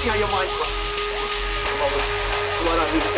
[0.00, 0.50] Assim tinha é mais.
[2.64, 3.09] Maravilha.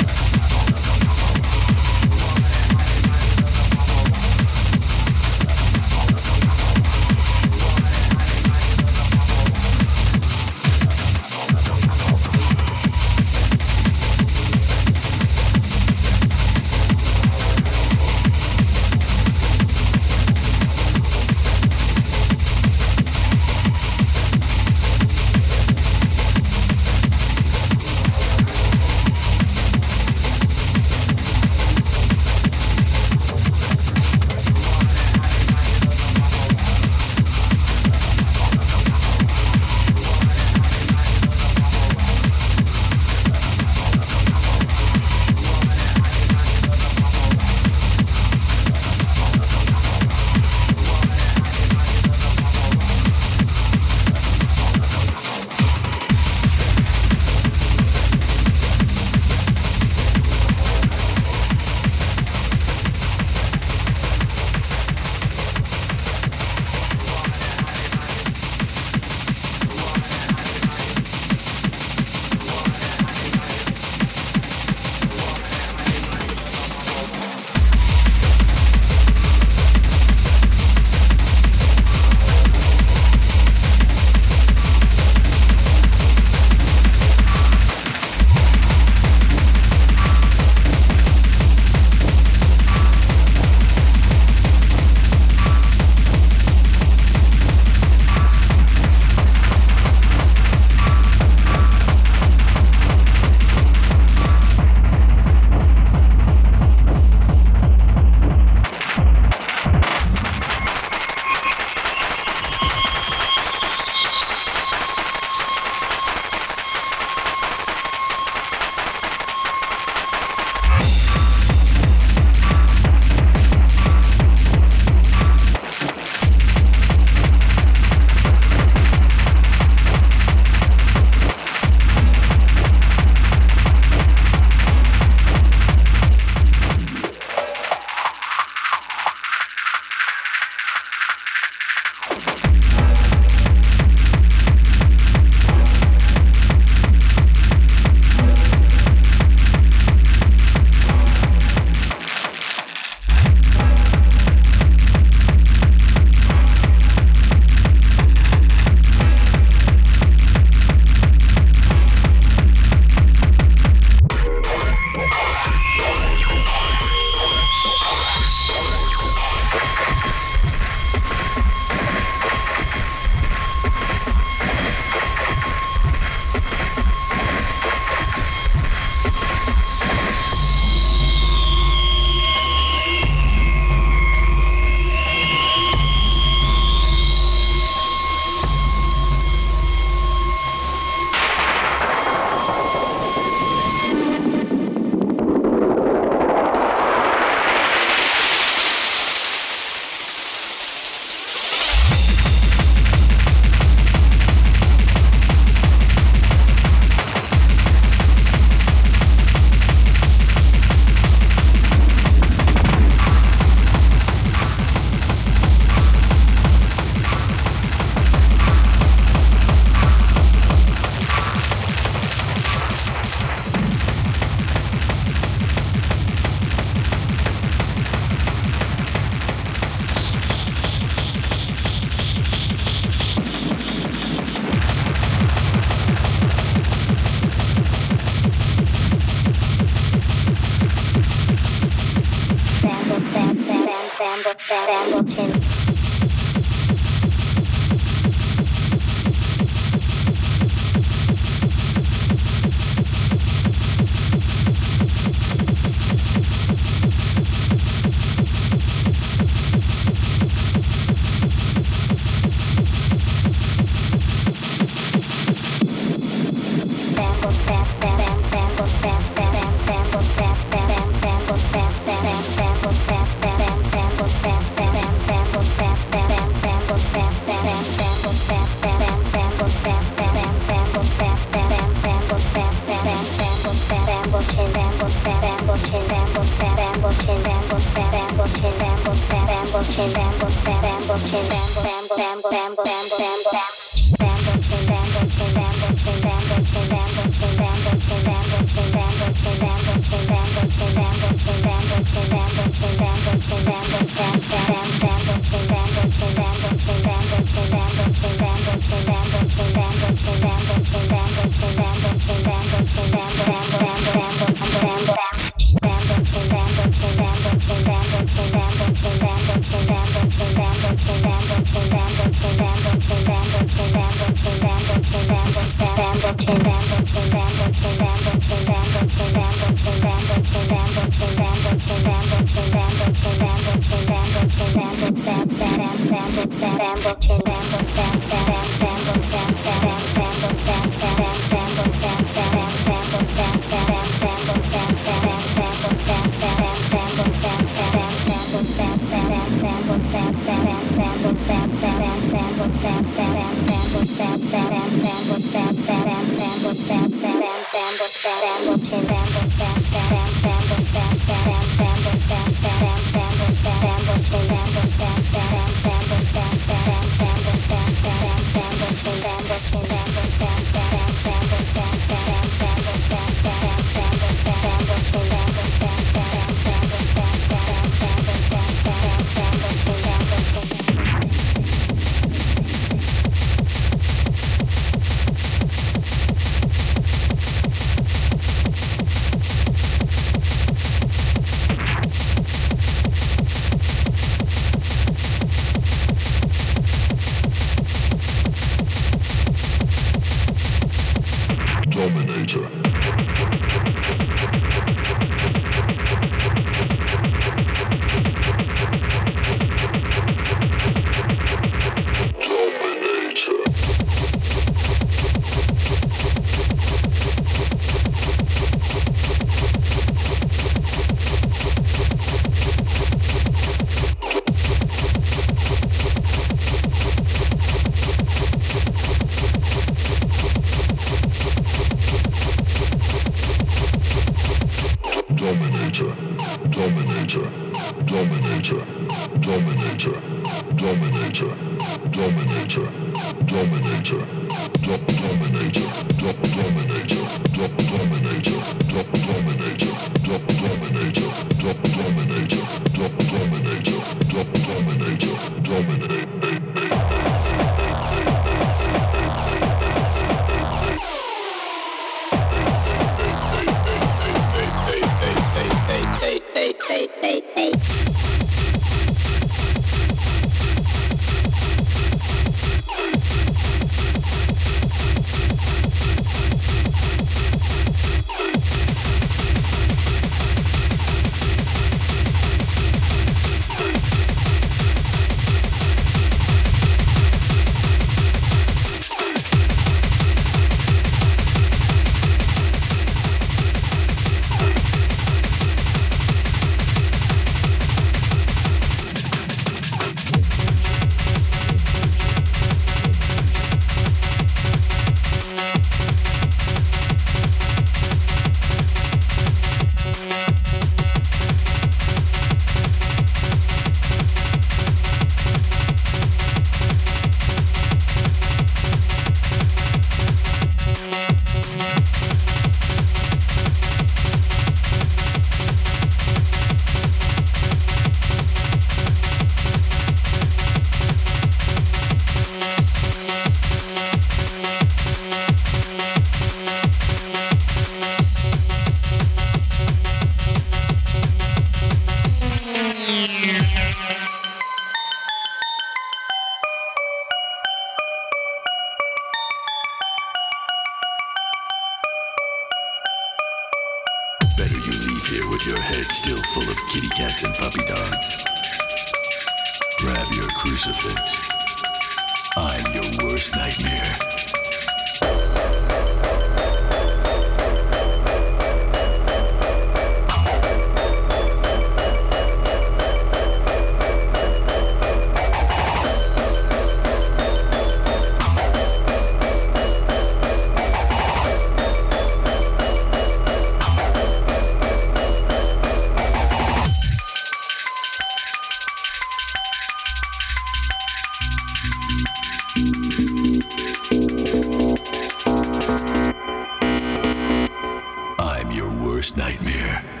[599.01, 600.00] Worst nightmare.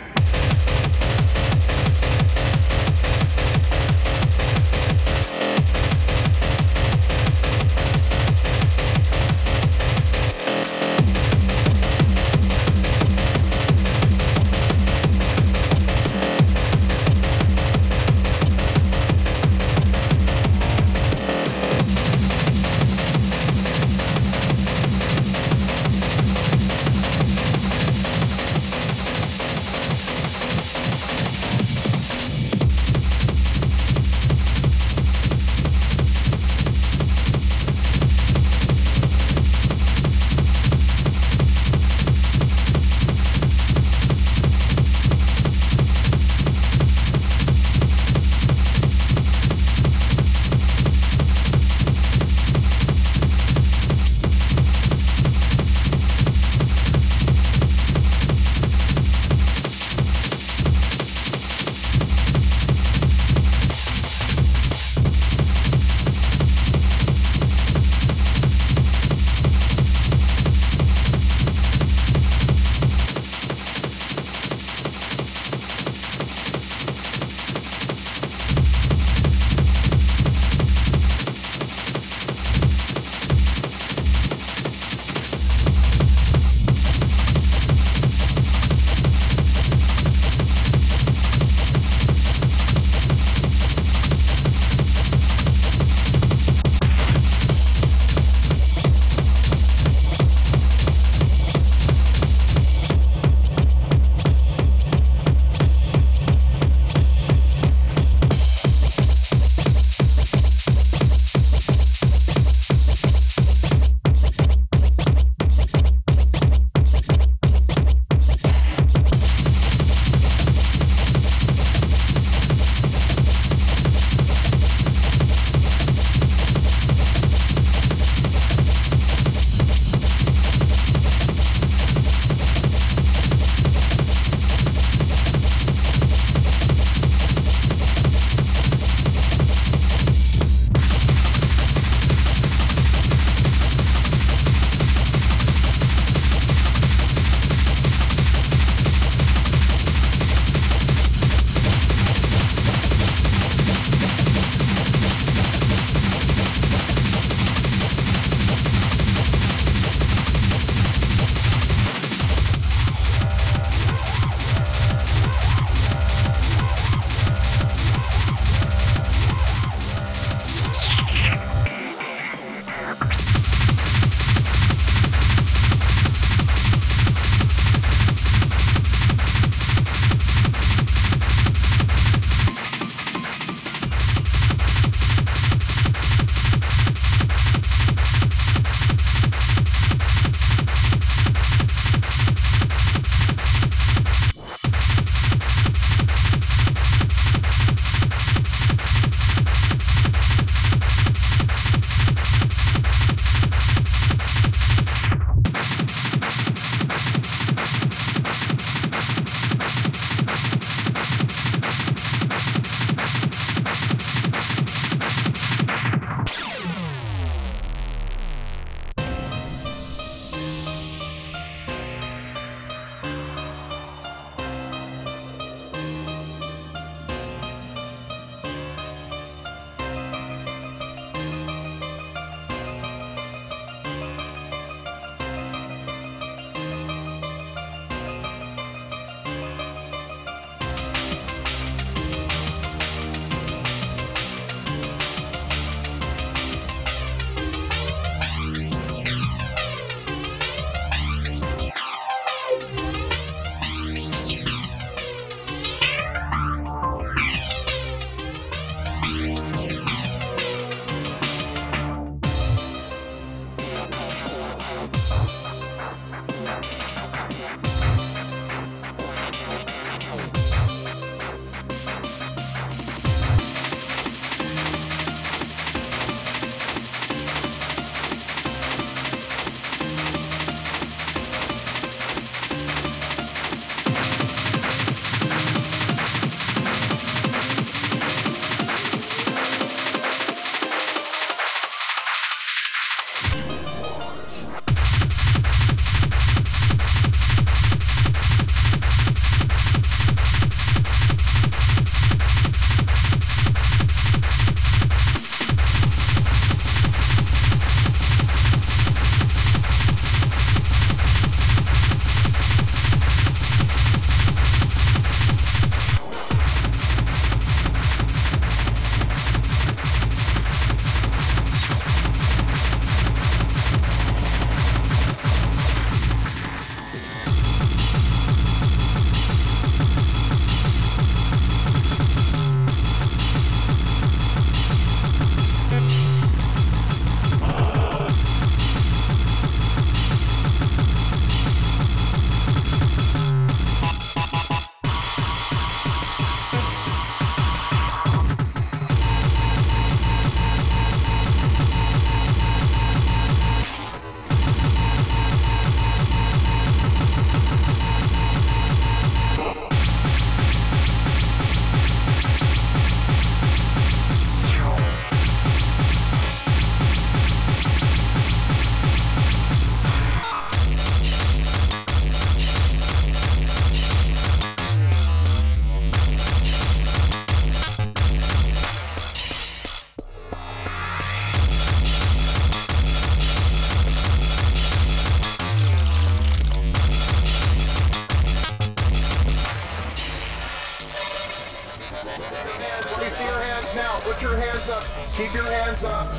[395.21, 396.11] Keep your hands up.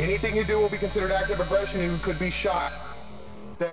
[0.00, 2.72] Anything you do will be considered active aggression and you could be shot.
[3.60, 3.70] Keep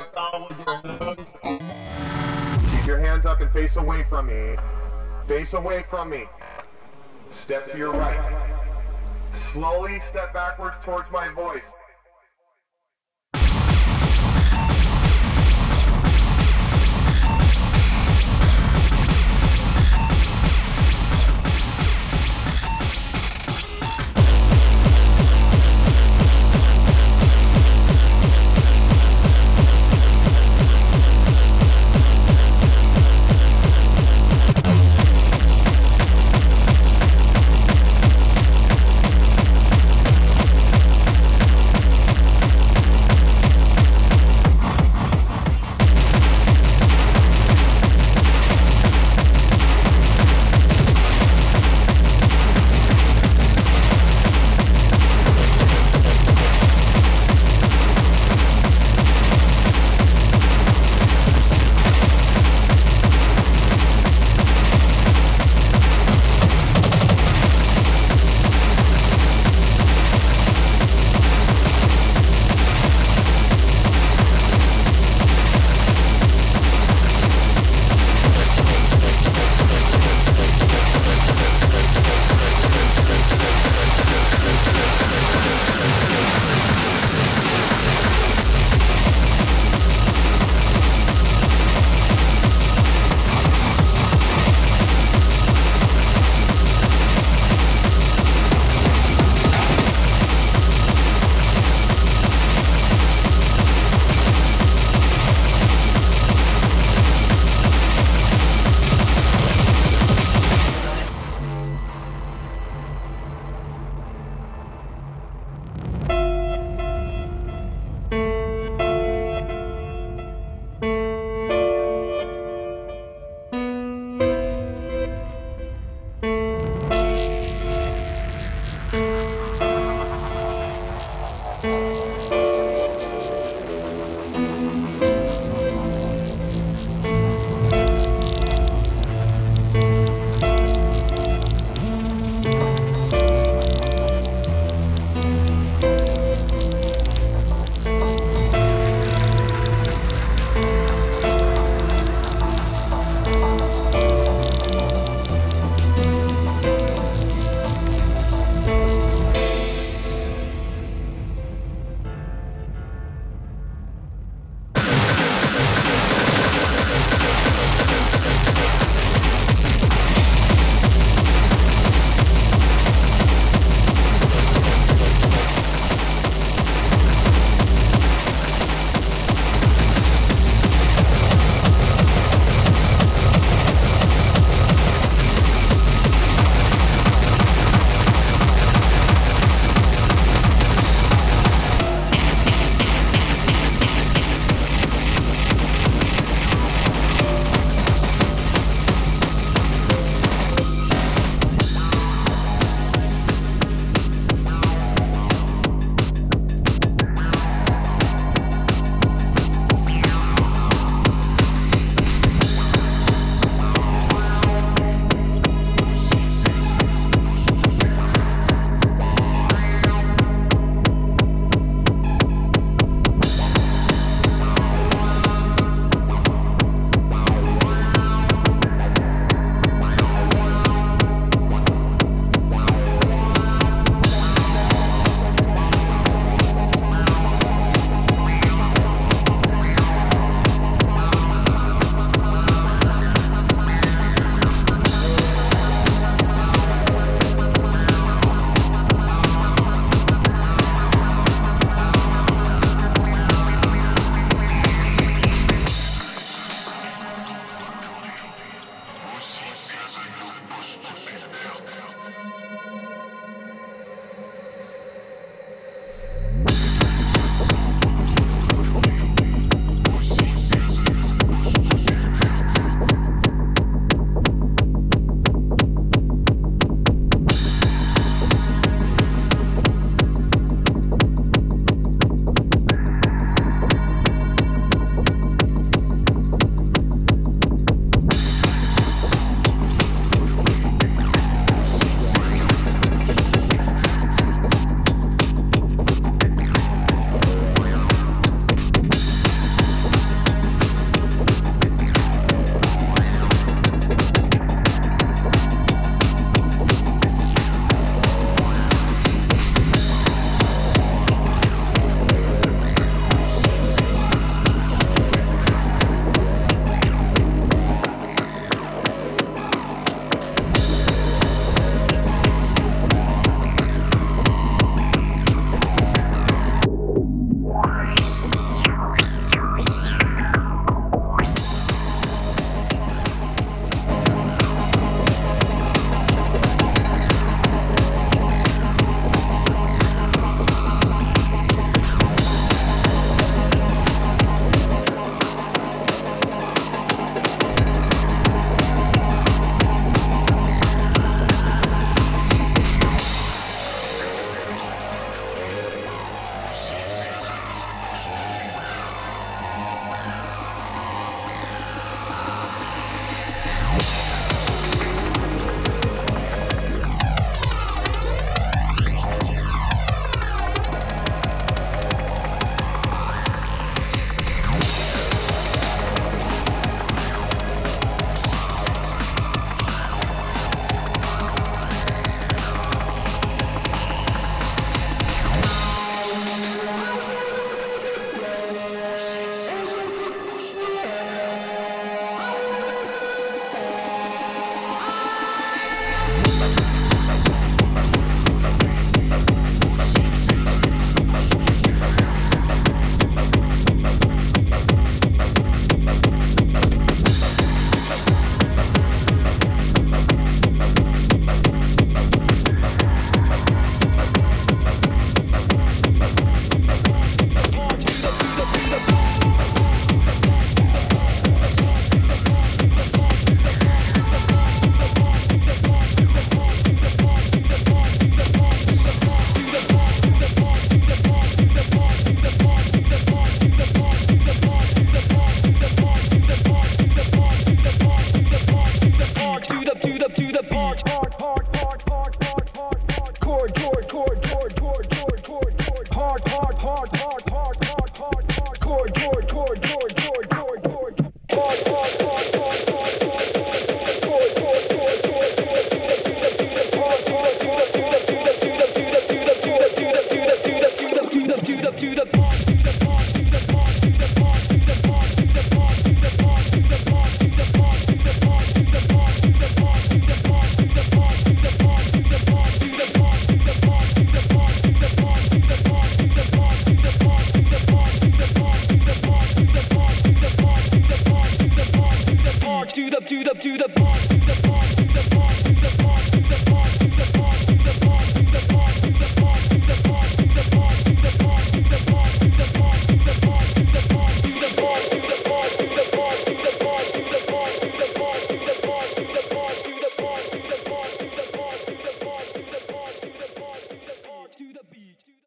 [2.86, 4.56] your hands up and face away from me.
[5.26, 6.26] Face away from me.
[7.32, 8.54] Step to your right.
[9.32, 11.66] Slowly step backwards towards my voice.